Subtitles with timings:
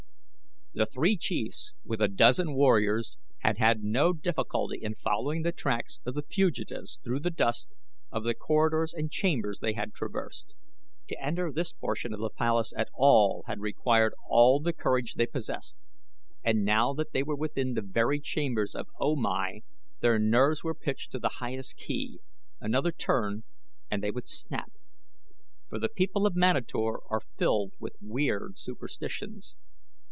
[0.73, 5.99] The three chiefs with a dozen warriors had had no difficulty in following the tracks
[6.05, 7.67] of the fugitives through the dust
[8.09, 10.53] of the corridors and chambers they had traversed.
[11.09, 15.25] To enter this portion of the palace at all had required all the courage they
[15.25, 15.89] possessed,
[16.41, 19.63] and now that they were within the very chambers of O Mai
[19.99, 22.21] their nerves were pitched to the highest key
[22.61, 23.43] another turn
[23.91, 24.71] and they would snap;
[25.67, 29.57] for the people of Manator are filled with weird superstitions.